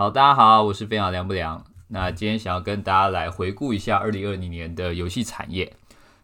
[0.00, 1.62] 好，大家好，我是非常凉不凉。
[1.88, 5.76] 那今天想要跟大家来回顾一下二零二零年的游戏产业。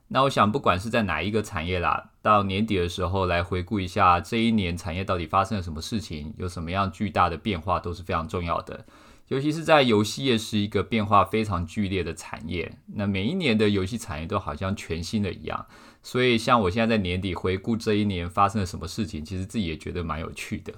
[0.08, 8.86] 那我想，不管是在哪一个产业啦，到年底的时候来回顾一下这一年产业到底发生了什么事情，有什么样巨大的变化，都是非常重要的。
[9.28, 15.66] 尤其是在游戏业是一个变化非常剧烈的产业，那每一年的游戏产业都好像全新的一样。
[16.02, 20.72] 所以，像我现在在年底回顾这一年发生了什么事情，其实自己也觉得蛮有趣的。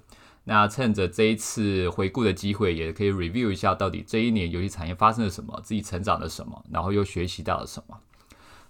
[0.48, 7.98] 那趁着这一次回顾的机会，也可以 review 一下到底这一年游戏产业发生了什么，自己成长了什么，然后又学习到了什么。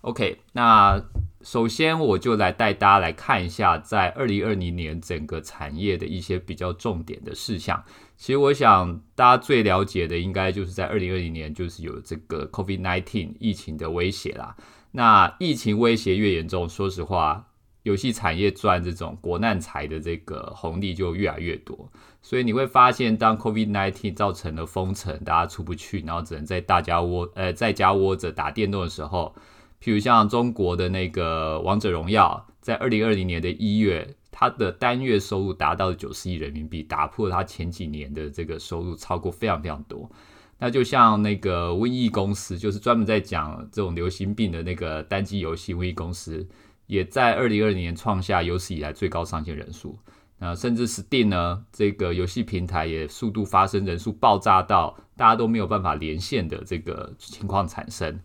[0.01, 1.01] OK，那
[1.41, 7.84] 首先我就来带大家来看一下，在二零二零年整个产业的一些比较重点的事项。
[8.17, 14.56] 其实我想大家最了解的，应该就是在二零二零年，就是有这个 COVID nineteen 疫情的威胁啦。
[14.91, 17.48] 那疫情威胁越严重，说实话。
[17.88, 29.34] 游戏产业赚这种国难财的这个红利就越来越多，所以你会发现，当 COVID-19 造成了封城，大家出不去，然后只能在大家窝呃在家窝着打电动的时候，
[29.83, 40.11] 譬如像中国的那个王者荣耀，在二零二零年的一月，它的单月收入达到九十亿人民币，打破它前几年的这个收入超过非常非常多。
[40.58, 46.47] 那就像那个瘟疫公司，就是专门在讲这种流行病的那个单机游戏瘟疫公司。
[46.89, 49.97] 也在二零二零年创下有史以来最高上线人数，
[50.39, 58.19] 那甚至 Steam 呢这个游戏平台也速度发生人数爆炸到大家都没有办法连线的这个情况产生。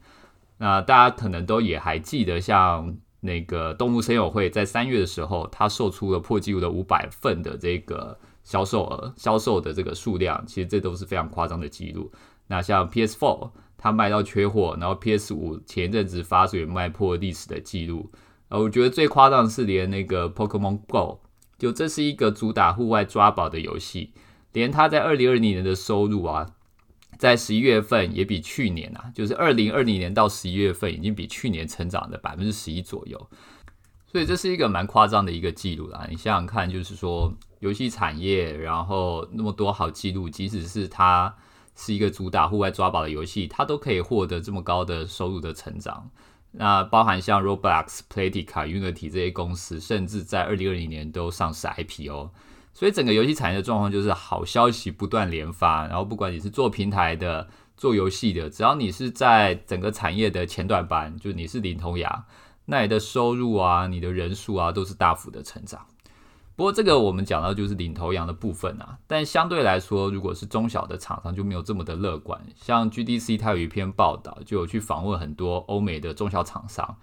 [0.58, 12.10] 那大家可能都也还记得，像那个动物森友会在三月的时候，它售出了破纪录的五百份的这个销售额，销售的这个数量，其实这都是非常夸张的记录。
[12.48, 18.10] 那像 PS4 它卖到缺货，然后 PS5 前阵子发水卖破历史的记录。
[18.60, 21.22] 我觉得最夸张的是，连那个 Pokemon Go，
[21.58, 24.12] 就这是一个主打户外抓宝的游戏，
[24.52, 26.52] 连它在二零二零年的收入啊，
[27.18, 33.30] 在十一月份也比去年啊，就是二零二零年到十一月份，已经比去年成长了百分之十一左右。
[34.06, 36.06] 所以这是一个蛮夸张的一个记录啦。
[36.08, 41.36] 你想想看，就是说游戏产业，然后那么多好记录，即使是它
[41.76, 46.12] 是一个主打户外抓宝的游戏，它都可以获得这么高的收入的成长。
[46.56, 52.30] 那包含像 Roblox、Playtika、Unity 这些公司，甚至在二零二零年都上市 IPO，
[52.74, 55.88] 所以整个游戏产业的状况就是好消息不断连发。
[55.88, 62.24] 然后不管你是做平台的、做游戏的，只要你是在整个产业的前段班，就是你是领头羊，
[62.66, 65.88] 那你的收入啊、你的人数啊，都是大幅的成长。
[66.56, 72.40] 不过这个我们讲到就是领头羊的部分啊，但相对来说，如果是中小的厂商就没有这么的乐观。
[72.56, 76.98] 像 GDC 它有一篇报道，就有去访问很多欧美的中小厂商。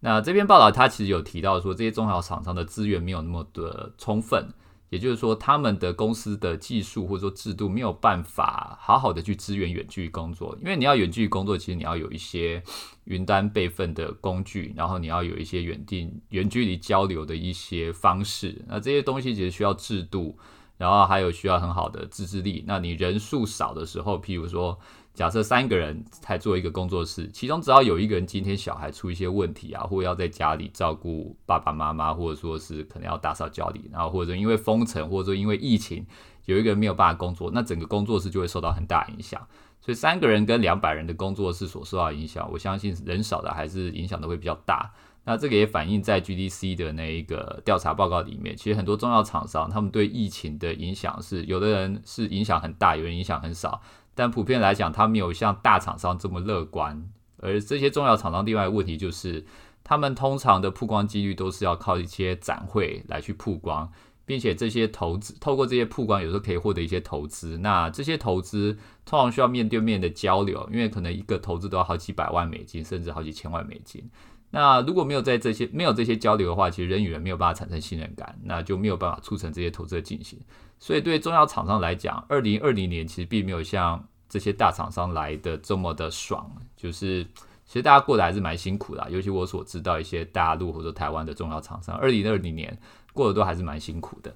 [0.00, 4.48] 那这篇报道它其实有提到说，这些中小厂商的资源没有那么的充分。
[4.94, 12.62] 也就是说，他们的公司的技术或者说制度没有办法好好的去支援远距离工作，因为你要远距离工作，其实你要有一些
[13.02, 20.38] 云端备份的工具，然后你要有一些远定远距离交流的一些方式，那这些东西其实需要制度，
[20.78, 22.62] 然后还有需要很好的自制力。
[22.64, 24.78] 那你人数少的时候，譬如说。
[25.14, 36.04] 假设三个人才做一个工作室，其中只要有一个人今天小孩出一些问题啊，或要在家里照顾爸爸妈妈，或者说是可能要打扫家里，然后或者因为封城，或者说因为疫情，
[36.46, 39.40] 有一个人没有办法工作，那整个工作室就会受到很大影响。
[39.80, 44.92] 所以三个人跟两百人的工作室所受到影响，我相信人少的还是影响的会比较大。
[45.26, 53.80] 那这个也反映在 GDC 的那一个调查报告里面，其实很多重要厂商他们对疫情的影响是，有的人是影响很大，有人影响很少。
[54.14, 57.08] 但普遍来讲，它没有像大厂商这么乐观。
[57.38, 59.44] 而这些重要厂商另外问题就是，
[59.82, 63.92] 他们通常的曝光几率都是要靠一些展会来去曝光，
[64.24, 67.58] 并且这些投资透过这些曝光，有时候可以获得一些投资。
[67.58, 74.08] 那这些投资通常需要面对面的交流，因为可能一个投资都要好几百万美金，甚至好几千万美金。
[74.54, 80.38] 那如果没有在这些没有这些交流的话，其实人与人没有办法产生信任感，那就没有办法促成这些投资的进行。
[80.78, 86.48] 所以对中药厂商来讲，二零二零年其实并没有像这些大厂商来的这么的爽。
[86.76, 87.24] 就是
[87.64, 92.78] 其实大家过得还是蛮辛苦的，尤其我所知道一些大陆或者台湾的重要厂商，二零二零年
[93.12, 94.32] 过得都还是蛮辛苦的。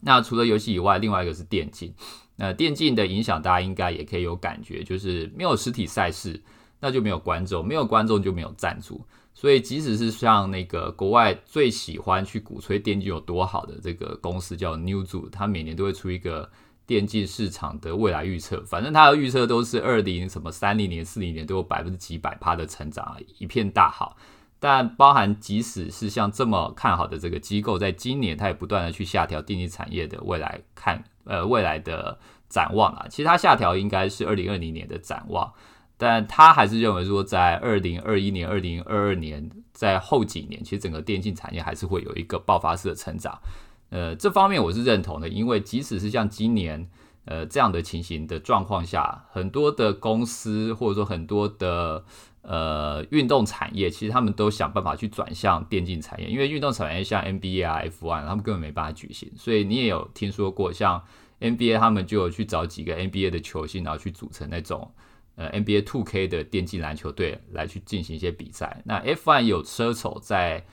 [0.00, 1.94] 那除了游戏以外，另外一个是电竞。
[2.36, 6.42] 那电竞的影响，大家应该也可以有感觉，就是没有实体赛事，
[6.80, 9.02] 那就没有观众，没有观众就没有赞助。
[9.40, 16.50] 所以，即使是像那个国外最喜欢去鼓吹电竞有多好的这个公司叫 Newzoo，它每年都会出一个
[16.84, 18.62] 电竞市场的未来预测。
[18.66, 24.14] 反正它的预测都是二零什么三零年、四零年都有百分之几百趴的成长，一片大好。
[24.58, 32.18] 但包含即使是像这么看好的这个机构，在今年它也不断的去下调电竞产业的未来看呃未来的
[32.50, 33.06] 展望啊。
[33.08, 35.50] 其实它下调应该是二零二零年的展望，
[36.00, 43.38] 但他还是认为说在二零二一年、二零二二年在后几年，其实整个电竞产业还是会有一个爆发式的成长。
[43.90, 46.88] 呃，这方面我是认同的，因为即使是像今年。
[47.26, 52.02] 呃，这样的情形的状况下，很多的公司或者说很多的
[52.40, 59.30] 呃运动产业，其实他们都想办法去转向电竞产业，因为运动产业像 NBA 啊、F1，他们根本没办法举行。
[59.36, 61.04] 所以你也有听说过，像
[61.40, 64.90] NBA 他们就有去找几个 NBA 的球星，然后去组成那种
[65.40, 68.82] 呃 NBA Two K 的电竞篮球队来去进行一些比赛。
[68.84, 70.66] 那 F1 有车手在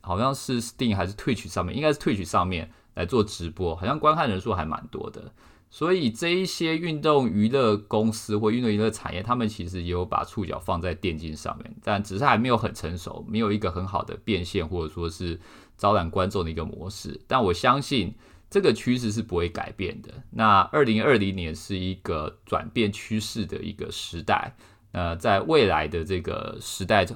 [0.00, 5.32] 好像是 Steam 还是 Twitch 上面，应该是 Twitch 上面来做直播，好像观看人数还蛮多的。
[5.70, 15.40] 所以这一些运动娱乐公司或运动娱乐产业，他们其实也有把触角放在电竞上面，但只是还没有很成熟，没有一个很好的变现或者说是
[15.76, 17.20] 招揽观众的一个模式。
[17.26, 18.14] 但我相信
[18.52, 20.12] 这个趋势是不会改变的。
[20.30, 24.54] 那二零二零年是一个转变趋势的一个时代。
[24.92, 27.06] 呃，在未来的这个时代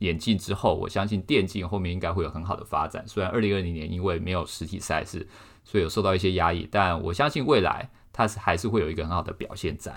[0.00, 3.02] 演进之后，我相信电竞后面应该会有很好的发展。
[3.08, 5.26] 虽然二零二零年因为没有实体赛事。
[5.66, 9.94] 所以有受到一些压抑，但我相信未来它是还是会有一个很好的表现在。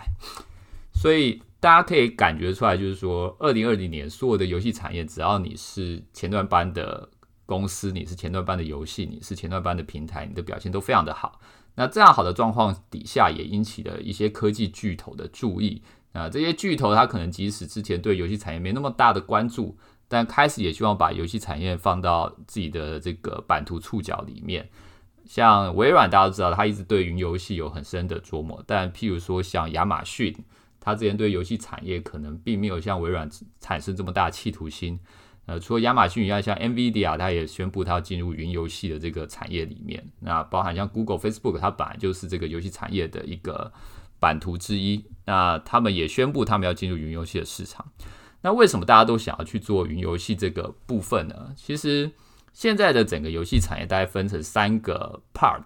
[0.94, 7.10] 所以大家可以感觉出来，就是说，二零二零年所有的游戏产业，只要你是前段班的
[7.48, 11.42] 公司，你是前段班的游戏，你是前段班的平台，你的表现都非常的好。
[11.74, 15.82] 那这样好的状况底下，也引起了一些科技巨头的注意。
[16.14, 19.78] 啊，这些巨头他可能即使之前对游戏产业没那么大的关注，
[20.08, 24.68] 但开始也希望把游戏产业放到自己的这个版图触角里面。
[25.26, 28.64] 像微软，大家都知道，它一直对云游戏有很深的琢磨。
[28.66, 30.36] 但譬如说，像亚马逊，
[30.80, 33.30] 它之前对游戏产业可能并没有像微软
[33.60, 35.00] 产生这么大企图心。
[35.48, 40.08] 呃，除了亚马逊以外，像 NVIDIA，它也宣布它要进入云游戏的这个产业里面。
[40.20, 43.74] 那包含像 Google、Facebook，它本来就是这个游戏产业的一个
[44.20, 45.04] 版图之一。
[45.26, 47.84] 那他们也宣布他们要进入云游戏的市场。
[48.42, 51.54] 那为什么大家都想要去做云游戏这个部分呢？
[51.56, 52.12] 其实。
[52.54, 55.64] 现在的整个游戏产业大概分成三个 part，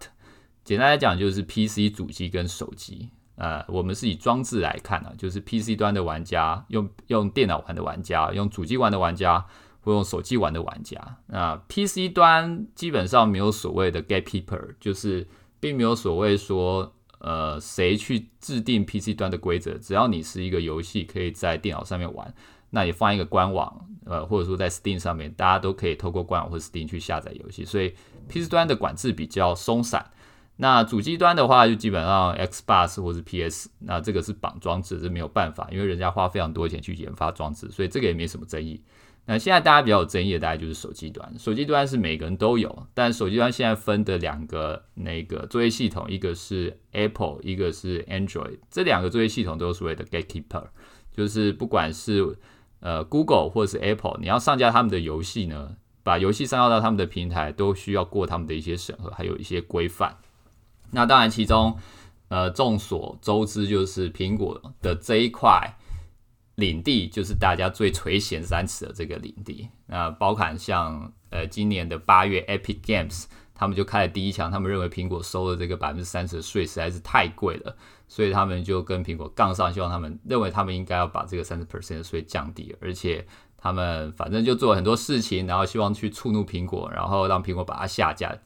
[0.65, 3.11] 简单来讲就是 PC 主机跟手机。
[3.35, 9.45] 呃，我们是以装置来看啊，就是 PC 端的玩家用用电脑玩的玩家，用主机玩的玩家，
[9.81, 11.17] 或用手机玩的玩家。
[11.27, 15.27] 那 PC 端基本上没有所谓的 gatekeeper，就是
[15.59, 22.33] 并没有所谓说呃谁去制定 PC 端的规则，只要你是一个游戏可以在电脑上面玩。
[22.73, 27.93] 那也放一个官网，呃，或者说在 Steam 上面，大家都可以透过官网或 Steam 去下载游戏，所以
[28.29, 30.09] PC 端的管制比较松散。
[30.55, 38.81] 那主机端的话，就基本上 Xbox 或是 PS，那这个是绑装置，这没有办法，因为人家花非常多钱去研发装置，所以这个也没什么争议。
[39.31, 41.33] 那现在大家比较有争议的，大概就是手机端。
[41.39, 50.65] 手机端是每个人都有，但手机端现在分的两个那个作业系统，一个是 Apple，一个是 Android，这两个作业系统都是所谓的 Gatekeeper，
[51.15, 52.37] 就是不管是
[52.81, 60.17] 呃，Google 或是 Apple，你要上架他们的游戏呢，把游戏上架到他们的平台，都需要过他们的一些审核，还有一些规范。
[60.91, 61.77] 那当然，其中
[62.27, 65.77] 呃，众所周知，就是苹果的这一块
[66.61, 69.67] 领地，就是大家最垂涎三尺的这个领地。
[69.87, 77.75] 那包含像呃，今年的八月，Epic Games 他们就开了第一枪，他们认为苹果收的这个百分之三十的税实在是太贵了。
[78.07, 83.25] 所以他们就跟苹果杠上，希望他们认为他们应该要把这个三十 percent 的税降低，而且
[83.57, 88.37] 他们反正就做了很多事情，然后希望去触怒苹果，然后让苹果把它下架，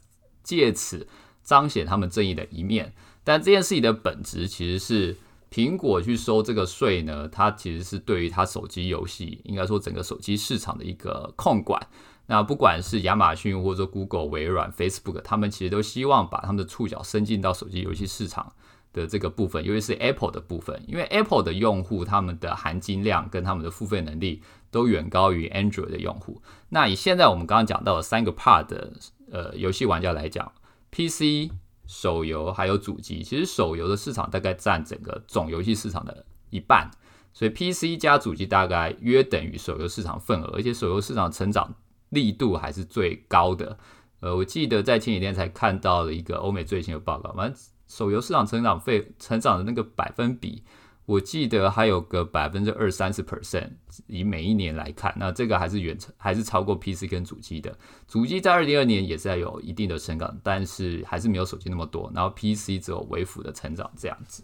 [0.44, 1.08] 借此
[1.42, 2.94] 彰显他们正义的一面。
[3.24, 5.18] 但这件事情的本质其实是
[5.56, 11.82] 苹果去收这个税呢，它其实是对于它手机游戏，应该说整个手机市场的一个控管。
[12.26, 18.52] 那不管是亚马逊或者 Google、微软、Facebook，他们其实都希望把他们的触角伸进到手机游戏市场。
[18.92, 26.42] 的这个部分，尤其是 Apple 的部分，因为 Apple 的用户他们的含金量跟他们的付费能力都远高于 Android 的用户。
[26.70, 28.94] 那以现在我们刚刚讲到的三个 Part 的
[29.30, 30.50] 呃游戏玩家来讲
[30.92, 31.52] ，PC、
[31.88, 36.90] 手游还有主机，其实手游的市场大概占整个总游戏市场的一半，
[37.34, 41.76] 所以 PC 加主机大概约等于手游市场份额，而且手游市场成长
[42.10, 43.78] 力度还是最高的。
[44.20, 47.62] 呃，我记得在前几天才看到了一个欧美最新的报告，反正。
[47.88, 50.64] 手游市场成长费成长的那个百分比，
[51.06, 53.70] 我记得还有个百分之二三十 percent，
[54.08, 57.78] 以每一年来看，那这个还是远超，还是超过 PC 跟主机的。
[58.08, 62.12] 主机在二零二年也是要有一定的成长，但是还是没有手机那么多。
[62.16, 64.44] 然后 PC 只有微幅的成长这样子，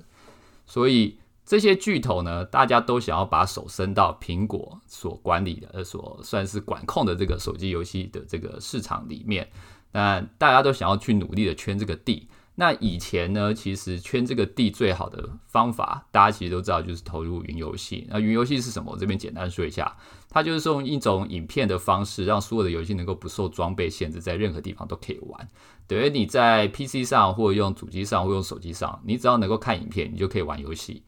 [0.68, 9.50] 所以这些巨头呢，大家都想要把手伸到苹果所管理的、呃，所算是管控的这个手机游戏的这个市场里面。
[9.94, 12.30] 那大家都想要去努力的圈这个地。
[12.62, 18.06] 那以前呢，其实圈这个地最好的方法，大家其实都知道，就是投入云游戏。
[18.08, 18.92] 那云游戏是什么？
[18.92, 19.98] 我这边简单说一下，
[20.30, 25.48] 它就是用一种影片的方式，让所有的游戏能够不受装备限制，在任何地方都可以玩。
[25.88, 31.02] 等于你在 PC 上，或者用主机上，或用手机上，你只要能够看影片，你就可以玩游戏。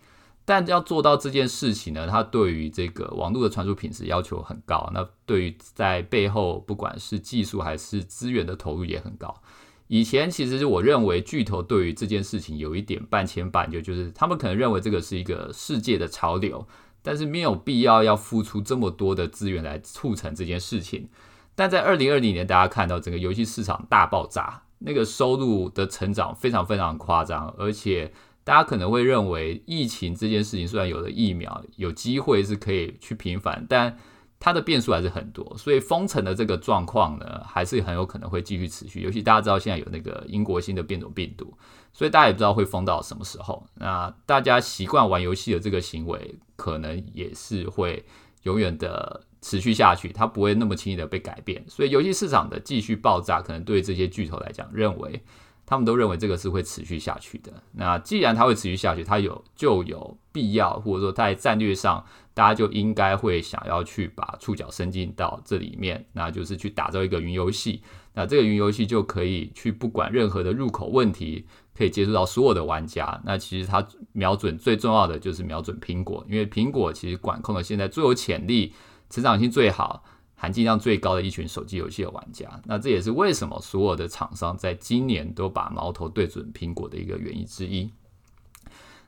[0.45, 4.89] 但要做到这件事情呢，它对于这个网络的传输品质要求很高。
[4.91, 9.39] 那对于在背后，不管是技术还是资源的投入也很高。
[9.87, 16.67] 以前其实是我认为巨头对于这件事情有一点半牵半就，就是他们可能认为这个是一个世界的潮流，
[17.01, 21.09] 但是没有必要要付出这么多的资源来促成这件事情。
[21.55, 28.11] 但在二零二零年，大家看到整个游戏市场大爆炸，那个收入的成长非常非常夸张，而且。
[28.45, 33.97] 大家可能会认为，疫情这件事情虽然有了疫苗，有机会是可以去平反，但
[34.43, 38.99] 它的变数还是很多，所以封城的这个状况呢，还是很有可能会继续持续。
[38.99, 41.57] 尤其大家知道现在有那个英国新的变种病毒，
[41.93, 43.65] 所以大家也不知道会封到什么时候。
[43.75, 48.05] 那大家习惯玩游戏的这个行为，可能也是会
[48.41, 51.63] 永远的持续下去，它不会那么轻易的被改变。
[51.69, 55.23] 所以游戏市场的继续爆炸，可能对这些巨头来讲，认为。
[55.65, 57.51] 他们都认为这个是会持续下去的。
[57.71, 67.81] 那既然它会持续下去，它有就有必要，或者说在战略上，大家就应该会想要去把触角伸进到这里面，那就是去打造一个云游戏。
[68.13, 73.21] 那这个云游戏就可以去不管任何的入口问题，可以接触到所有的玩家。
[73.25, 78.73] 那其实它瞄准最重要的就是瞄准苹果，因为苹果其实管控了现在最有潜力、
[79.09, 80.03] 成长性最好。
[80.35, 87.89] 含金量最高的一群手机游戏的玩家，那这也是为什么所有的厂商在今年都把矛头对准苹果的一个原因之一。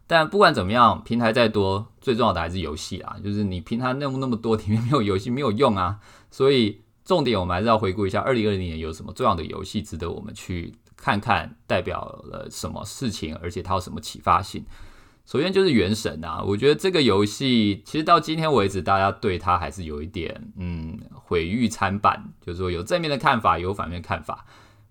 [0.07, 3.17] 但不管怎么样，平台再多，最重要的还是游戏啊！
[3.23, 5.99] 就是你平台那么那么多， 里面没有游戏没有用啊。
[6.29, 14.63] 所以重点我们还是要回顾一下，二零二零年有什么重要的游戏值得我们去看看，代表了什么事情，而且它有什么启发性。
[15.25, 24.45] 首先就是《原神》啊，我觉得这个游戏其实到今天为止，大家对它还是有一点嗯毁誉参半，就是说有正面的看法，有反面看法。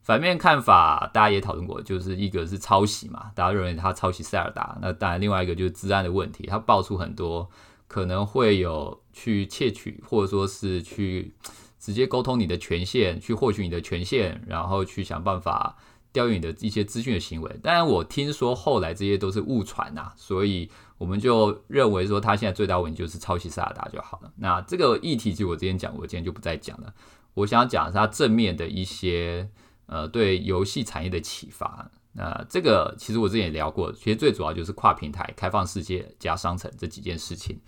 [0.05, 4.79] 反面看法大家也讨论过，就是一个是抄袭嘛，大家认为他抄袭塞尔达。
[4.81, 7.51] 那当然，另外一个就是治安的问题，他爆出很多
[7.89, 11.35] 可能会有去窃取，或者说是去
[11.81, 15.77] 直接沟通你的权限，去获取你的权限，然后去想办法。
[16.13, 24.31] 调用你的一些资讯的行为，当然我听说后来这些都是误传呐，所以我们就认为说他现在最大问题就是抄袭萨尔达就好了。
[24.37, 26.95] 那这个议题其实我之前讲过，今天就不再讲了。
[27.35, 29.51] 我想讲是他正面的一些
[29.87, 31.91] 呃对游戏产业的启发。
[32.13, 37.61] 那这个其实我之前也聊过，其实最主要就是跨平台、开放世界加商城这几件事情。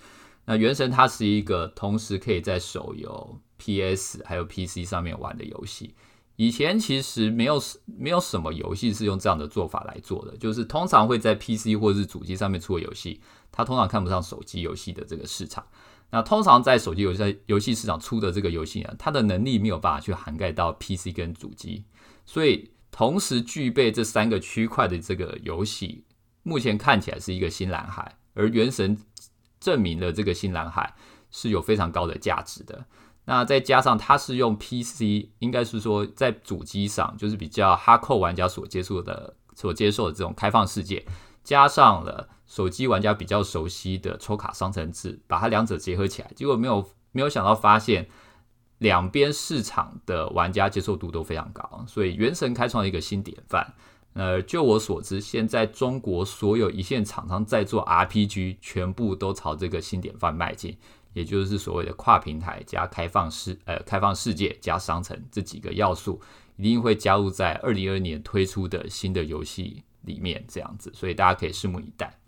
[0.45, 5.95] 那原神它是一个同时可以在手游、PS 还有 PC 上面玩的游戏。
[6.37, 13.21] 以前其实没有没有什么游戏是用这样的做法来做的，就是通常会在 PC 或是主机上面出的游戏，
[13.51, 15.67] 它通常看不上手机游戏的这个市场。
[16.11, 21.83] 那通常在手机游戏游戏市场出的这个游戏呢，它的能力没有办法去涵盖到 PC 跟主机，
[22.27, 26.05] 所以同时具备这三个区块的这个游戏，
[26.43, 28.99] 目前看起来是一个新蓝海，而原神
[29.59, 30.95] 证明了这个新蓝海
[31.31, 32.85] 是有非常高的价值的。
[33.25, 41.05] 那再加上它是用 PC，应该是说在主机上，就是比较哈扣玩家所接触的、所接受的这种开放世界，
[41.43, 48.09] 加上了手机玩家比较熟悉的抽卡商城制，把它两者结合起来，结果没有没有想到发现
[48.79, 53.75] 两边市场的玩家接受度都非常高，所以原神开创了一个新典范。
[54.13, 60.77] 呃，就我所知，现在中国所有一线厂商在做 RPG，全部都朝这个新典范迈进。
[61.13, 66.21] 也就是所谓的跨平台加开放世呃开放世界加商城这几个要素，
[66.59, 72.19] 一定会加入在二零二二年推出的新的游戏里面，这样子，所以大家可以拭目以待。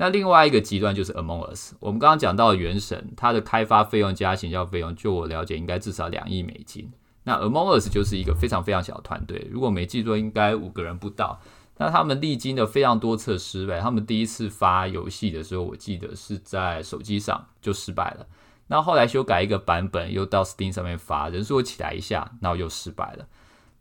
[0.00, 6.90] 那另外一个极端就是 Among Us，我们刚刚讲到原神，它的开发费用加行销费用，就我了解应该至少两亿美金。
[7.24, 11.38] 那 Among Us 就是一个非常非常小的团队，如果没记错，应该五个人不到。
[11.76, 18.26] 那他们历经了非常多次失败，他们第一次发游戏的时候，我记得是在手机上就失败了。
[18.68, 23.26] 那后来修改一个版本，又到 Steam 上面发，人数起来一下，然后又失败了。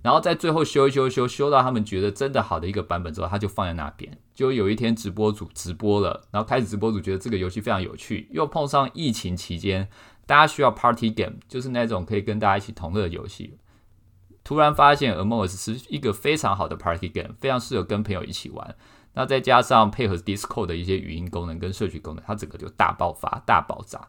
[0.02, 4.18] 然后在最后修一修修修到他们觉得真的好的一个版本之后，他就放在那边。
[4.34, 9.90] 就有一天直播组直播了，然后开始直播组觉得这个游戏非常有趣，又碰上疫情期间，
[10.26, 13.58] 大家需要 Party Game，就是那种可以跟大家一起同乐的游戏。
[14.42, 18.76] 突然发现《Among Us》是一个非常好的 party game，非常适合跟朋友一起玩。
[19.14, 24.08] 那再加上配合 Discord 的一些语音功能跟社区功能，它整个就大爆发、大爆炸。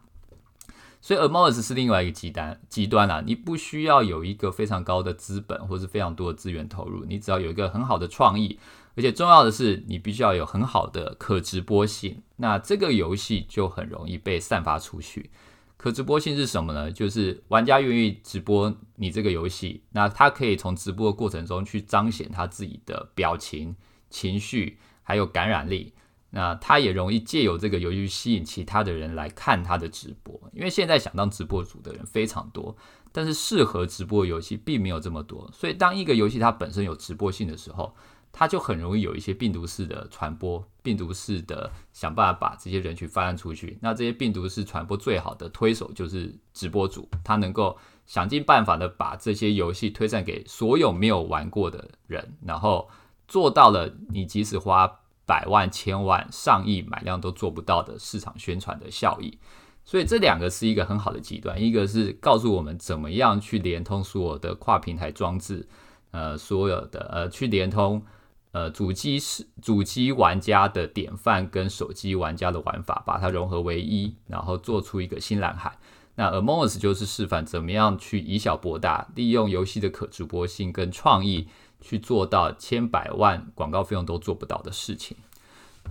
[1.01, 8.59] 所以 Among Us 是另外一个极端极端啦，你不需要有一个非常高的资本或是非常多的资源投入，你只要有一个很好的创意，
[8.95, 15.31] 而且重要的是你必须要有很好的可直播性，那这个游戏就很容易被散发出去。
[15.75, 16.91] 可直播性是什么呢？
[16.91, 23.75] 就是玩家愿意直播你这个游戏，那他可以从直播的过程中去彰显他自己的表情、
[24.11, 25.95] 情绪还有感染力。
[26.33, 32.75] 那他也容易借由这个游戏吸引其他的人来看他的直播，因为现在想当直播主的人非常多，
[33.11, 37.93] 但是适合直播游戏并没有这么多，所以当一个游戏它本身有直播性的时候，
[38.31, 43.77] 它就很容易有一些病毒式的传播，病毒式的想办法把这些人群发散出去。
[43.81, 52.89] 那这些病毒式传播最好的推手就是直播主，他能够想尽办法的把这些游戏推散给所有没有玩过的人，然后
[53.27, 54.99] 做到了你即使花。
[55.31, 59.37] 百万、千万、上亿买量都做不到的市场宣传的效益，
[59.85, 61.63] 所以这两个是一个很好的极端。
[61.63, 65.65] 一个是告诉我们怎么样去连通所有的跨平台装置，
[66.11, 68.03] 呃，所有的呃去连通
[68.51, 75.77] 呃主机是主机玩家的典范跟手机玩家的玩法，把它融合为一，然后做出一个新蓝海。
[76.15, 81.47] 那 Amos 就是示范怎么样去以小博大，利用游戏的可直播性跟创意。
[81.81, 85.17] 去做到千百万广告费用都做不到的事情。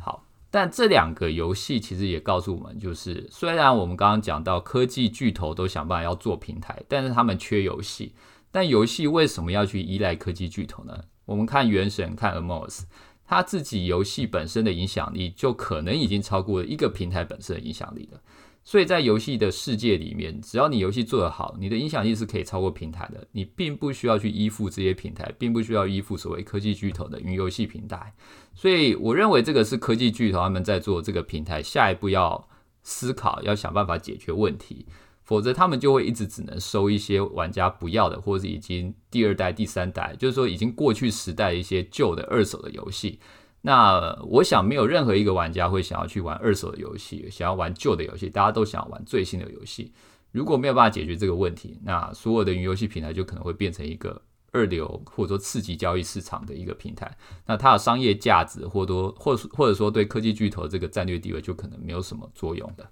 [0.01, 8.15] 好，但这两个游戏其实也告诉我们，就是虽然我们刚刚讲到科技巨头都想办法要做平台，但是他们缺游戏。
[8.53, 11.05] 但游戏为什么要去依赖科技巨头呢？
[11.25, 12.83] 我们看《原神》看《Among Us》，
[13.25, 18.21] 它自己游戏本身的影响力就可能已经超过了一个平台本身的影响力了。
[18.63, 23.27] 所以在游戏的世界里面，只要你游戏做得好，你的影响力是可以超过平台的。
[23.33, 28.15] 你并不需要去依附这些平台，并不需要依附所谓科技巨头的云游戏平台。
[28.55, 32.49] 所以我认为这个是科技巨头他们在做这个平台下一步要
[32.83, 34.87] 思考、要想办法解决问题，
[35.25, 43.19] 否则他们就会一直只能收一些玩家不要的，或者是已经第二代、第三代，就是说已经过去时代一些旧的二手的游戏。
[43.63, 49.93] 那我想，没有任何一个玩家会想要去玩二手的游戏，想要玩旧的游戏，大家都想玩最新的游戏。
[50.33, 57.15] 如果没有办法解决这个问题，那所有的云游戏平台就可能会变成一个二流或者说刺激交易市场的一个平台。
[57.45, 62.89] 那它的商业价值或多或或者说对科技巨头这个战略地位就可能没有什么作用的。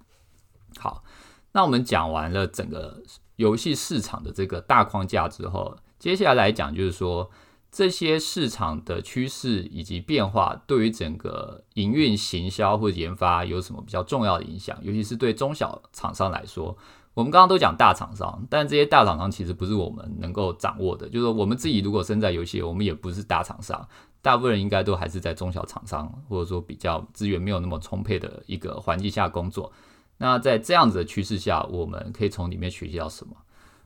[0.77, 1.03] 好，
[1.51, 3.01] 那我们讲完了整个
[3.37, 7.31] 游戏市场的这个大框架之后，接下来讲就是说。
[7.71, 14.77] 这些市场的趋势以及变化，对于整个营运、行销或者研发有什么比较重要的影响？
[14.81, 16.75] 尤其是对中小厂商来说，
[17.13, 21.07] 我们刚刚都讲大厂商，但这些大厂商其实不是我们能够掌握的。
[21.07, 23.87] 就是说，我们自己如果身在游戏，我们也不是大厂商，
[24.21, 29.71] 大部分人应该都还是在中小厂商，或者说比较资源没有那么充沛的一个环境下工作。
[30.17, 33.33] 那在这样子的趋势下，我们可以从里面学习到什么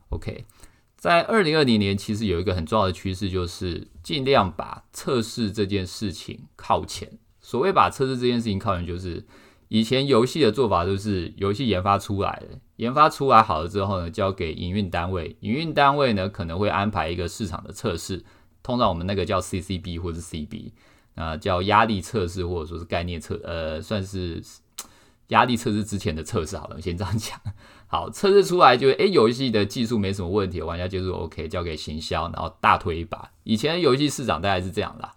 [0.08, 0.46] ？OK。
[1.04, 7.18] 在二零二零年，其实有一个很重要的趋势，就是尽量把测试这件事情靠前。
[7.42, 9.22] 所谓把测试这件事情靠前，就是
[9.68, 18.24] 以前游戏的做法都是游戏研发出来了，研发出来好了之后呢，交给营运单位，营运单位呢可能会安排一个市场的测试，
[18.62, 20.70] 通常我们那个叫 CCB 或者 CB，
[21.16, 24.42] 啊叫压力测试或者说是概念测，呃算是
[25.28, 27.38] 压力测试之前的测试好了，先这样讲。
[27.94, 33.30] 好，测试出来就诶，游戏的技术没什么问题，玩家接受 OK，交给行销，然后大推一把。
[33.44, 35.12] 以前游戏市场大概是这样啦，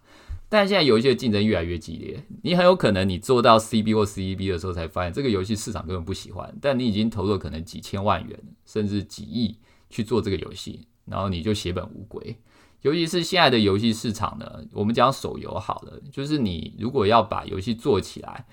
[0.47, 9.57] 但现在游戏的竞争越来越激烈，你很有可能你做到 CB 或 CEB 的时候才发现这个游戏市场根本不喜欢，但你已经投入可能几千万元甚至几亿
[9.89, 12.37] 去做这个游戏，然后你就血本无归。
[12.83, 18.45] 尤其是现在的游戏市场呢，我们讲手游好了，就是你如果要把游戏做起来。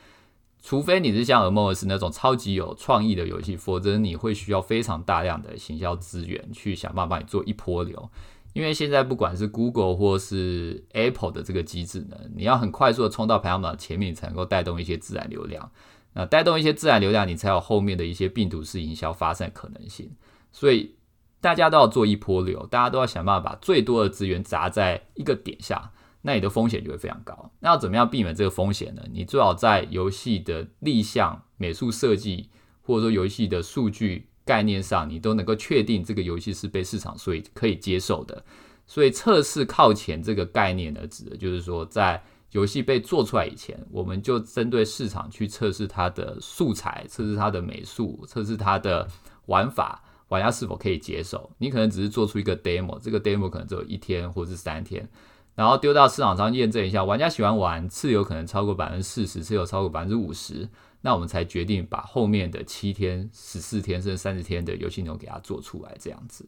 [0.67, 8.11] 除非你是像 a m o r s 那种超级有创意的游戏，否则你会需要非常大量的行销资源去想办法你做一波流。
[8.55, 15.71] 因为现在不管是 Google 或是 Apple 的这个机制呢，你要很快速的冲到排行榜前面，才能够带动一些自然流量。
[16.15, 20.11] 那带动一些自然流量，你才有后面的一些病毒式营销发散可能性。
[20.51, 20.95] 所以
[21.43, 25.93] 大家都要做一波流，大家都要想办法把最多的资源砸在一个点下。
[26.27, 27.53] 那你的风险就会非常高。
[27.61, 29.03] 那要怎么样避免这个风险呢？
[29.13, 32.49] 你最好在游戏的立项、美术设计，
[32.81, 38.43] 或者说游戏的数据概念上，你都能够确定这个游戏是被市场所以可以接受的。
[38.87, 49.07] 所以测试靠前这个概念呢，指的就是说，在游戏被做出来以前，我们就针对市场去测试它的素材，测试它的美术，测试它的
[49.45, 51.51] 玩法，玩家是否可以接受。
[51.59, 55.07] 你可能只是做出一个 demo，这个 demo 可能只有一天或是三天。
[55.55, 60.69] 然后丢到市场上验证一下，玩家喜欢玩，次有可能超过百分之四十，次有超过百分之五十，
[61.03, 66.45] 那我们才决定把后面的七天、十四天甚至三十天的游戏内容给它做出来，这样子。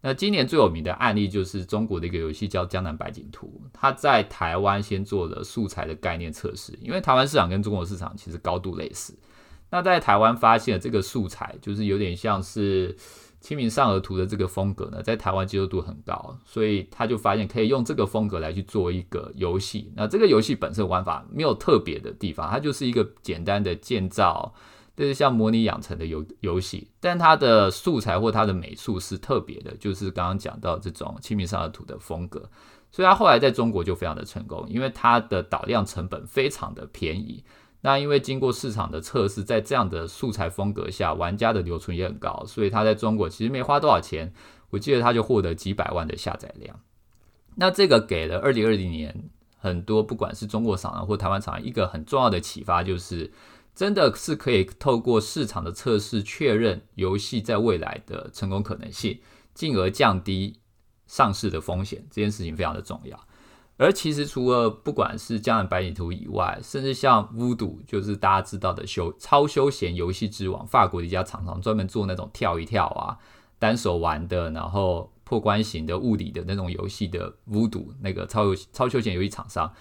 [0.00, 9.14] 那今年最有名的案例就是中国的一个游戏叫《江南百景图》，它在台湾先做了素材的概念测试，因为台湾市场跟中国市场其实高度类似。
[9.70, 12.96] 那在台湾发现这个素材就是有点像是。
[13.40, 19.92] 清明上河图的这个风格呢，在台湾接受度很高，所以他就发现可以用这个风格来去做一个游戏。
[19.94, 24.52] 那这个游戏本身玩法没有特别的地方，它就是一个简单的建造，
[24.96, 26.88] 就是像模拟养成的游游戏。
[27.00, 32.50] 但它的素材或它的美术是特别的，就是刚刚讲到这种清明上河图的风格。
[32.90, 37.44] 所以它后来在中国就非常的成功，因为它的导量成本非常的便宜。
[37.80, 44.32] 那因为经过市场的测试，在这样的素材风格下，玩家的留存也很高，所以他在中国其实没花多少钱，
[44.70, 46.80] 我记得他就获得几百万的下载量。
[47.54, 53.32] 那这个给了二零二零年很多不管是中国厂商或台湾厂商一个很重要的启发，就是
[53.74, 59.20] 真的是可以透过市场的测试确认游戏在未来的成功可能性，
[59.54, 60.58] 进而降低
[61.06, 63.18] 上市的风险，这件事情非常的重要。
[63.78, 73.16] 而其实除了不管是《江南百景图》以外，甚至像 Voodoo，就是大家知道的休超休闲游戏之王，法国的一家厂商，专门做那种跳一跳啊、
[73.58, 79.72] 单手玩的，然后破关型的物理的那种游戏的 Voodoo，那个超游超休闲游戏厂商，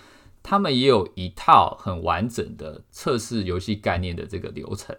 [0.44, 4.96] 他们也有一套很完整的测试游戏概念的这个流程。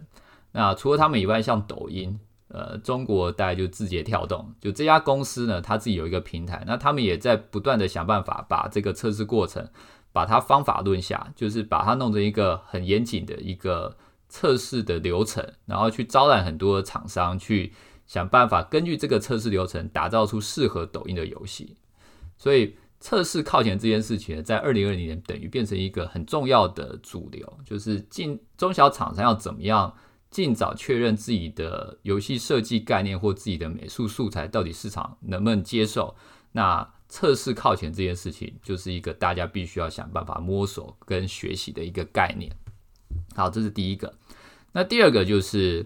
[0.51, 2.19] 那除了他们以外，像抖音。
[2.51, 9.69] 呃，中国大概就字节跳动，就这家公司呢，它自己有一个平台，那他们也在不断的想办法把这个测试过程，
[10.11, 13.95] 把它方法论下，就是把它弄成一个很严谨的一个
[14.29, 17.71] 测试的流程，然后去招揽很多厂商去
[18.07, 21.77] 想办法，根据这个测试流程打造出适合抖音的游戏。
[22.35, 29.93] 所以测试靠前这件事情，在二零二零年等于变成一个很重要的主流，就是进中小厂商要怎么样。
[30.29, 36.15] 尽早确认自己的游戏设计概念或自己的美术素材到底市场能不能接受。
[36.51, 42.51] 那测试靠前这件事情，就是一个大家必须要想办法摸索跟学习的一个概念。
[43.35, 44.13] 好，这是第一个。
[44.71, 45.85] 那第二个就是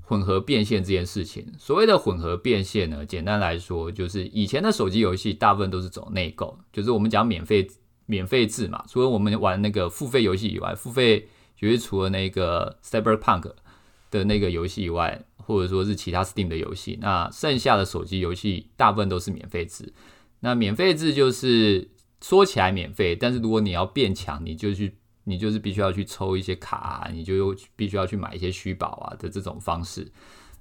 [0.00, 1.52] 混合变现这件事情。
[1.58, 7.68] 所谓的混合变现呢，简单来说就是以前的手机游戏大部分都是走内购，就是我们讲免费
[8.06, 8.82] 免费制嘛。
[8.88, 13.52] 除了我们玩那个付费游戏以外，付费就是除了那个 Cyberpunk。
[14.18, 19.92] 的那个游戏以外，或者说是其他 Steam 的游戏，那剩下的手机游戏大部分都是免费制。
[20.40, 30.12] 那免费制就是说起来免费，但是如果你要变强，你就去，你就是必须要去抽一些卡，你就必须要去买一些虚宝啊的这种方式。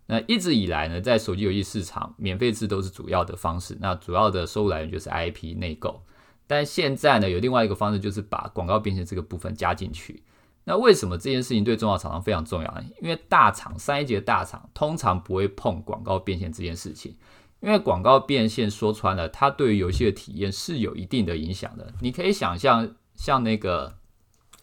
[0.07, 3.77] 那一直以来呢，在手机游戏市场，免费制都是主要的方式。
[3.79, 6.03] 那主要的收入来源就是 IP 内购。
[6.45, 10.21] 但现在呢，有另外一个方式，就是把广告变现这个部分加进去。
[10.65, 12.83] 那为什么这件事情对中小厂商非常重要呢？
[13.01, 17.15] 因为大厂三 A 级的大厂通常不会碰广告变现这件事情，
[17.59, 21.93] 因为广告变现说穿了，它对于游戏的体验是有一定的影响的。
[22.01, 23.95] 你可以想象，像那个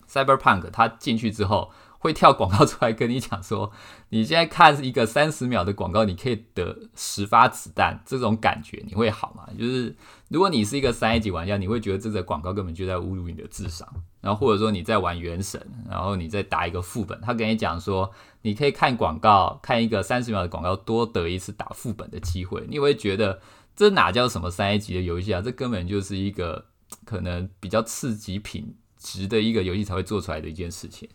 [0.08, 1.70] Cyberpunk，它进去之后。
[2.00, 3.70] 会跳广告出来跟你讲说，
[4.08, 9.46] 你现在看一个三十秒的广告，你可以得十发子弹，这种感觉你会好吗？
[9.58, 9.94] 就是
[10.28, 13.86] 如果你是一个三 A 级玩家，你会觉得这个广告根本就在侮辱你的智商。
[14.22, 18.10] 然后或者说你在玩原神，然后你再打一个副本，他跟你讲说，
[18.42, 23.40] 你可以看广告，看一个三十秒的广告，多得一次打副本的机会，你会觉得
[23.76, 25.42] 这哪叫什么三 A 级的游戏啊？
[25.42, 26.66] 这根本就是一个
[27.04, 31.08] 可能比较刺激品质的一个游戏才会做出来的一件事情。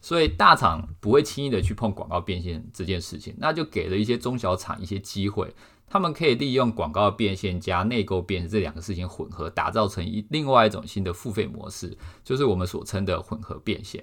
[0.00, 5.52] 所以大厂不会轻易的去碰广告变现这件事情，那就给了一些中小厂一些机会，
[5.86, 14.02] 他们可以利用广告变现加内购变现这两个事情混合，打造成一另外一种新的付费模式，就是我们所称的混合变现。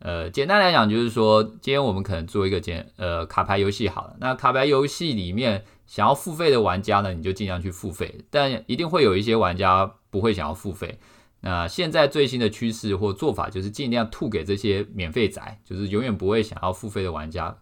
[0.00, 10.98] 呃，简单来讲就是说，今天我们可能做一个简呃卡牌游戏好了，那卡牌游戏里面想要付费的玩家呢，你就尽量去付费，但一定会有一些玩家不会想要付费。
[11.46, 17.54] 那现在最新的趋势或做法就是尽量吐给这些免费仔，就是永远不会想要付费的玩家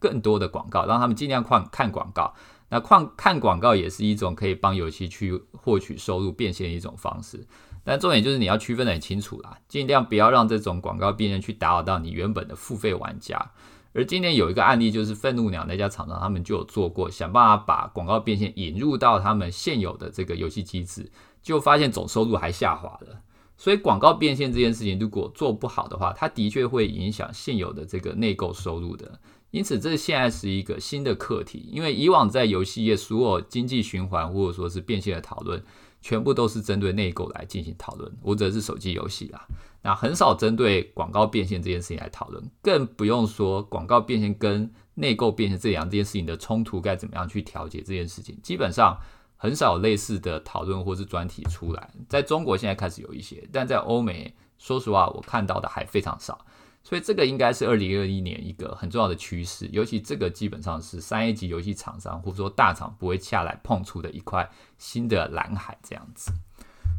[0.00, 2.34] 更多的广告，让他们尽量看看广告。
[2.68, 7.46] 那看看广告也是一种可以帮游戏去获取收入变现的一种方式。
[7.84, 13.52] 但重点就是你要区分的很清楚啦，尽量不要让这种广告变现去打扰到你原本的付费玩家。
[13.94, 23.22] 而今年有一个案例就是愤怒鸟那家厂商，他们就有做过，想办法把广告变现引入到他们现有的这个游戏机制，就发现总收入还下滑了。
[23.58, 29.20] 所以广告变现这件事情，如果做不好的话，它的确会影响现有的这个内购收入的。
[29.50, 31.68] 因此，这现在是一个新的课题。
[31.72, 35.62] 因为以往在游戏业所有经济循环或者说是变现的讨论，
[36.00, 39.46] 全部都是针对内购来进行讨论，或者是手机游戏啦。
[39.82, 48.98] 那很少针对广告变现这件事情来讨论，更不用说广告变现跟内购变现这两件事情的冲突该怎么样去调节这件事情，基本上
[49.38, 51.90] 很少类似的讨论或是专题出来。
[52.10, 56.44] 在中国现在开始有一些，但在欧美，说实话我看到的还非常少。
[56.84, 64.48] 所以这个应该是二零二一年一个很重要的趋势，尤其这个基本上是三 A 级游戏厂商或者说大厂不会下来碰触的一块
[64.78, 66.32] 新的蓝海这样子。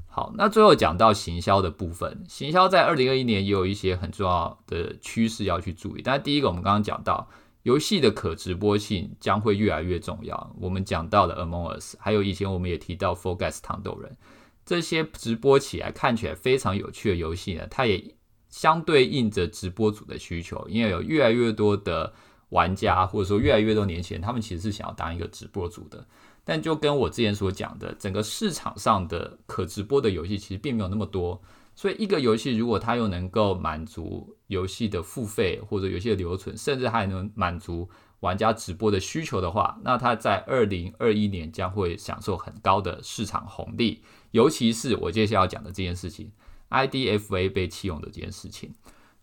[0.08, 6.02] 好，那最后讲到行销的部分，行销在二零二一年也有一些很重要的趋势要去注意。
[6.04, 7.28] 但第一个，我们刚刚讲到
[7.64, 10.56] 游戏的可直播性将会越来越重要。
[10.60, 14.18] 我们讲到了 Among Us，还有以前我们也提到 f o r g a s 糖豆人
[14.66, 18.16] 这些直播起来看起来非常有趣的游戏呢，它也。
[18.50, 22.12] 相对应着直播组的需求，因为有越来越多的
[22.50, 26.04] 玩家，或者说越来越多年轻人，他们其实是想要当一个直播组的。
[26.44, 31.40] 但就跟我之前所讲的，整个市场上的可直播的游戏其实并没有那么多，
[31.80, 37.90] 所以一个游戏如果它又能够满足游戏的付费或者游戏的留存，甚至还能满足
[38.20, 44.04] 玩家直播的需求的话，那它在二零二一年将会享受很高的市场红利。
[44.32, 46.30] 尤其是我接下来要讲的这件事情。
[46.70, 48.76] IDFA 被弃用的这件事情，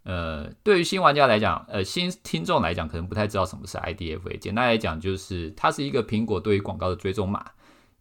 [0.04, 4.38] 呃，对于新玩家来讲，呃，新听众来讲，可能不太知道什么是 IDFA。
[4.38, 7.50] 简单来讲，就是它是一个苹果对于广告的追踪码。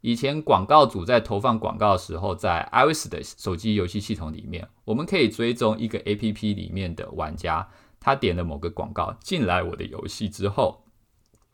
[0.05, 7.67] 以前广告主在投放广告的时候，在 iOS 的手机游戏系统里面，我们可以追踪一个 APP 里面的玩家，
[7.99, 10.83] 他点了某个广告进来我的游戏之后，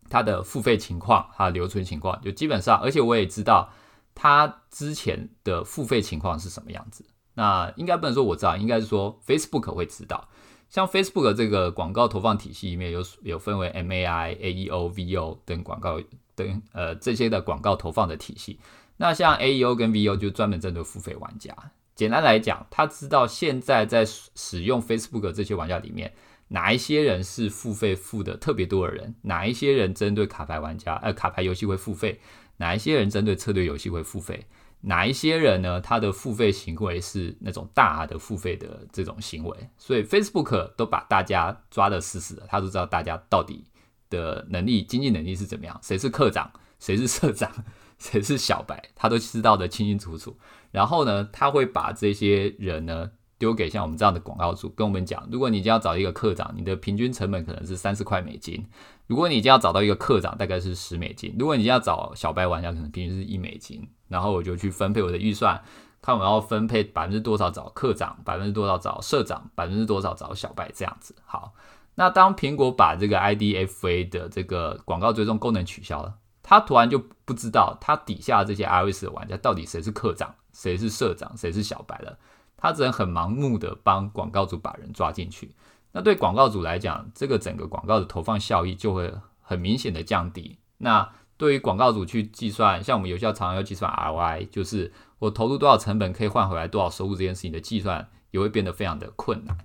[0.10, 3.70] 他的付费情况、他的留存情况，就基本上，而且我也知道
[4.14, 7.06] 他之前的付费情况是什么样子。
[7.36, 10.28] 那应该不能说我知道，应该是说 Facebook 会知道。
[10.68, 16.02] 像 Facebook 这个广告投放体系里面有有分为 MAI、AEO、VO 等广告
[16.36, 18.60] 等呃这些的广告投放的体系。
[18.98, 21.56] 那像 AEO 跟 VO 就专门针对付费玩家。
[21.96, 26.14] 简单来讲，他知道现在在使用 Facebook 这些玩家里面，
[26.50, 32.20] 哪一些人是付费付的特别多的人，哪一些人针对卡牌玩家呃卡牌游戏会付费，
[32.58, 34.48] 哪一些人针对策略游戏会付费。
[34.84, 35.80] 哪一些人呢？
[35.80, 43.64] 他的付费行为是那种大的付费的这种行为，所以 Facebook 都把大家抓得死死的，他都知道大家到底
[44.12, 47.52] 的能力、经济能力是怎么样，谁是课长，谁是社长，
[47.98, 50.38] 谁是小白，他都知道的清清楚楚。
[50.70, 58.64] 然后呢，他会把这些人呢丢给像我们这样的广告主，跟我们讲：如果你今天要找一个课长，你的平均成本可能是三十块美金；
[59.08, 63.90] 如果你今天要找到一个课长，大概是十美金；如果你要找小白玩家，可能平均是一美金。
[64.08, 65.64] 然后我就去分配我的预算，
[66.02, 71.16] 看我要分配百分之多少找课长，百分之多少找社长，百分之多少找小白这样子。
[71.26, 71.54] 好，
[71.96, 82.18] 那当苹果把这个 IDFA 的这个广告追踪功能取消了，他突然就不知道他底下这些 iOS 的玩家到底谁是课长，谁是社长，谁是小白了。
[82.58, 85.56] 他只能很盲目的帮广告主把人抓进去。
[85.92, 90.58] 那对广告主来讲，这个整个广告的投放效益就会很明显的降低。
[90.78, 99.58] 那对于广告主去计算，像我们有效常常要计算 ROI，就是我投入多少成本可以换回来多少收入这件事情的计算，也会变得非常的困难。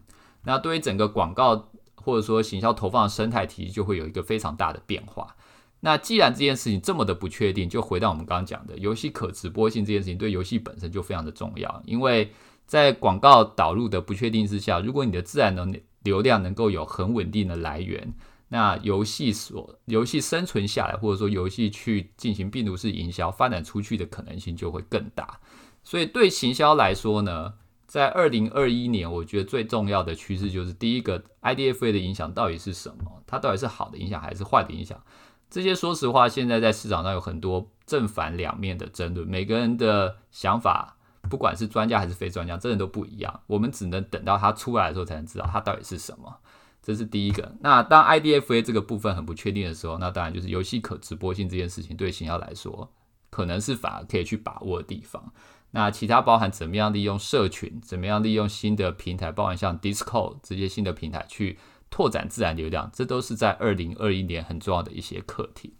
[0.44, 1.68] 那对于整个广告
[2.06, 5.34] 或者说行销投放的生态体系，就会有一个非常大的变化。
[5.80, 11.82] 那既然这件事情这么的不确定，就回到我们刚刚讲的游戏可直播性这件事情，对游戏本身就非常的重要。
[11.84, 12.30] 因为
[12.64, 18.14] 在广告导入的不确定之下，如果你的自然能流量能够有很稳定的来源。
[18.48, 25.40] 那游戏所游戏生存下来，或者说游戏去进行病毒式营销发展出去的可能性就会更大。
[25.82, 27.54] 所以对行销来说呢，
[27.86, 33.22] 在二零二一年，我觉得最重要的趋势就是第一个，IDFA 的影响到底是什么？
[33.26, 35.00] 它到底是好的影响还是坏的影响？
[35.48, 40.96] 这些说实话，现在在市场上有很多正反两面的争论，每个人的想法，
[41.30, 43.40] 不管是专家还是非专家，真的都不一样。
[43.46, 46.38] 我们只能等到它出来的时候，才能知道它到底是什么。
[46.82, 47.52] 这是第一个。
[47.60, 52.92] 那当 IDFA 这个部分很不确定的时候，那当然就是游戏可直播性这件事情对行销来说，
[53.30, 55.32] 可能是反而可以去把握的地方。
[55.76, 61.58] 那其他包含怎么样利用社群，怎么样利用新的平台，包含像 Discord 这些新的平台去
[61.90, 65.74] 拓展自然流量，这都是在二零二一年很重要的一些课题。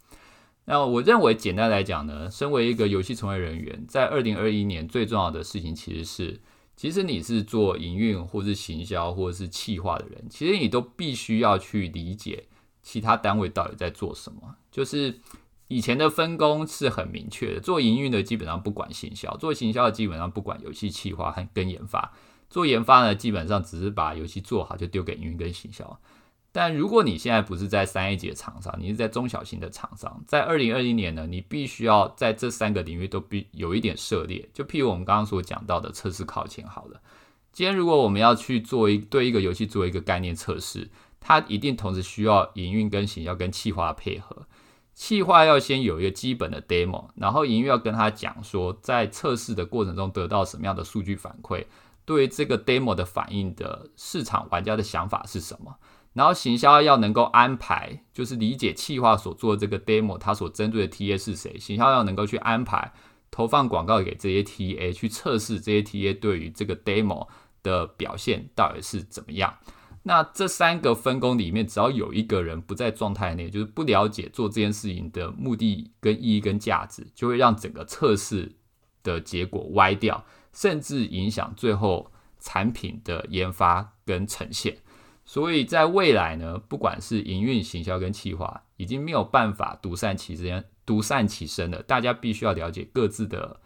[0.65, 6.39] 那我认为简单来讲呢，身为一个游戏从业人员，在二零二一年最重要的事情其实是。
[6.75, 12.43] 其实你是做营运或是行销或者是企划的人，其实你都必须要去理解
[12.83, 14.57] 其他单位到底在做什么。
[14.71, 15.19] 就是
[15.67, 22.13] 以前的分工是很明确的，做营运的基本上不管行销，做行销的基本上不管游戏企划和跟研发，
[22.49, 25.99] 做研发呢基本上只是把游戏做好就丢给营运跟行销。
[26.53, 34.49] 但如果你现在不是在三 A 级的厂商，你是在中小型的厂商，在二零二一年呢，你必须要在这三个领域都必有一点涉猎。
[34.53, 37.01] 就譬如我们刚刚所讲到的测试考前，好了，
[37.51, 44.47] 今天如果我们要去做一对一个游戏做一个概念测试，它一定同时需要营运跟行销跟企划配合。
[44.97, 51.65] 企划要先有一个基本的 demo，然后营运要跟他讲说，在测试的过程中得到什么样的数据反馈，
[52.03, 55.75] 对这个 demo 的反应的市场玩家的想法是什么。
[56.13, 61.59] 然后行销要能够安排，就是理解企划所做的这个 demo，它所针对的 TA 是谁。
[61.59, 62.91] 行销要能够去安排
[63.29, 67.27] 投放广告给这些 TA，去测试这些 TA 对于这个 demo
[67.61, 69.55] 的表现到底是怎么样。
[70.03, 78.55] 那这三个分工里面，只要有一个人不在状态内，就是不了解做这件事情的目的、跟意义、跟价值，就会让整个测试
[79.03, 84.77] 的结果歪掉，甚至影响最后产品的研发跟呈现。
[85.25, 91.83] 所以在未来呢，不管是营运、行销跟企划，已经没有办法独善其身、独善其身了。
[91.83, 93.59] 大家必须要了解各自的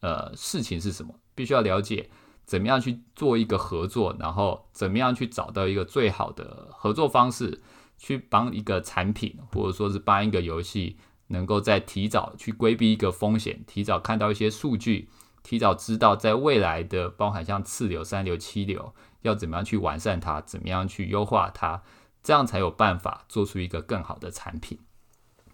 [0.00, 2.10] 呃事情是什么，必须要了解
[2.46, 7.60] 怎么样去做一个合作，然后怎么样去找到一个最好的合作方式，
[7.98, 15.10] 去帮一个产品或者说是帮一个游戏，能够在提早去规避一个风险，提早看到一些数据，
[15.42, 18.94] 提早知道在未来的包含像次流、三流、七流。
[19.22, 20.40] 要怎么样去完善它？
[20.40, 21.82] 怎么样去优化它？
[22.22, 24.78] 这样才有办法做出一个更好的产品。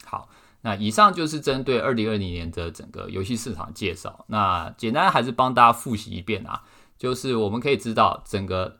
[0.04, 0.28] 好，
[0.60, 4.26] 那以上就是针对二零二零年的整个游戏市场介绍。
[4.28, 6.64] 那简单还是帮大家复习一遍啊，
[7.02, 8.76] 就是我们可以知道，整个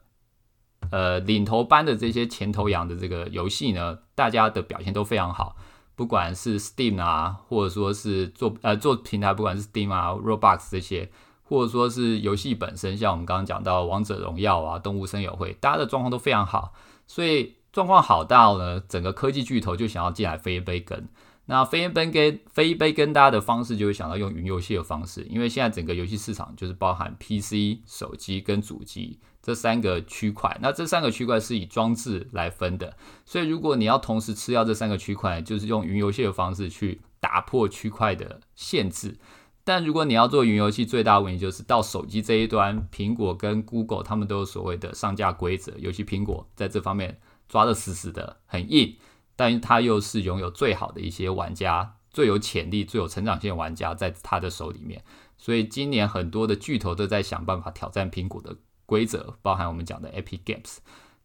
[0.92, 5.56] 呃领头班的这些前头羊的这个游戏呢，大家的表现都非常好。
[5.96, 11.10] 不管是 Steam 啊，或者说是做呃做平台，不管是 Steam 啊、Roblox 这些。
[11.42, 16.72] 或者说是游戏本身，像我们刚刚讲到《王者荣耀》啊，《动物森友会》，大家的状况都非常好，
[17.08, 21.08] 所以状况好到呢，整个科技巨头就想要进来分一杯羹。
[21.46, 30.56] 那分一杯羹，分一杯跟，大家的方式就会想到用云游戏的方式，因为现在整个游戏市场就是包含 PC、手机跟主机这三个区块。
[30.62, 39.18] 那这三个区块是以装置来分的，所以如果你要同时吃掉这三个区块，就是用云游戏的方式去打破区块的限制。
[39.64, 48.96] 但如果你要做云游戏，最大的问题就是到手机这一端，苹果跟 Google 他们都有所谓的上架规则，尤其苹果在这方面抓得死死的，很硬。
[49.42, 55.02] 但它又是拥有最好的一些玩家，最有潜力、最有成长性的玩家在他的手里面。
[55.36, 60.76] 所以今年很多的巨头都在想办法挑战苹果的规则，包含我们讲的 Epic Games。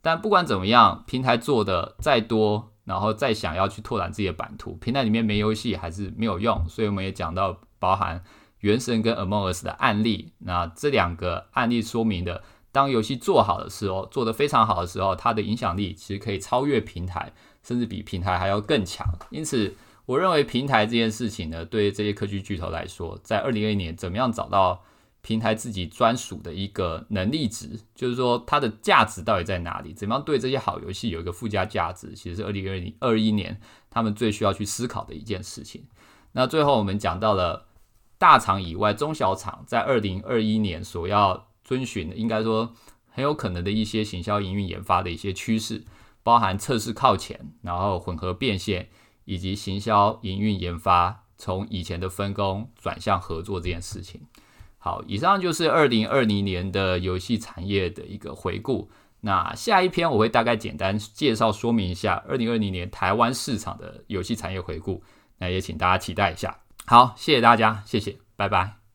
[0.01, 6.67] 但不管怎么样，平台做的再多，然后再想要去拓展自己的版图，平台里面没游戏还是没有用。
[6.67, 7.59] 所以我们也讲到。
[7.79, 8.19] 包含
[8.61, 17.31] 《原神》跟《Among Us》的案例，那这两个案例说明的，当游戏做好的时候，做得非常好的时候，它的影响力其实可以超越平台，
[17.67, 19.05] 甚至比平台还要更强。
[19.29, 19.75] 因此，
[20.05, 24.83] 我认为平台这件事情呢，对这些科技巨头来说，在二零二一年，怎么样找到
[25.21, 29.93] 平台自己专属的一个能力值，就是说它的价值到底在哪里？
[29.93, 32.13] 怎么样对这些好游戏有一个附加价值？
[32.13, 35.85] 其实是二零二零二一年他们最需要去思考的一件事情。
[36.31, 37.65] 那最后我们讲到了。
[38.19, 42.73] 大厂以外，中小厂在二零二一年所要遵循的，应该说
[43.11, 45.83] 很有可能的一些行销、营运、研发的一些趋势，
[46.27, 48.89] 包含测试靠前，然后混合变现，
[49.23, 54.19] 以及行销、营运、研发从以前的分工转向合作这件事情。
[54.77, 58.91] 好，以上就是二零二零年的游戏产业的一个回顾。
[59.21, 65.01] 那下一篇我会大概简单介绍说明一下二零二零年台湾市场的游戏产业回顾。
[65.37, 66.59] 那也请大家期待一下。
[66.85, 68.86] 好，谢谢大家，谢谢，拜拜。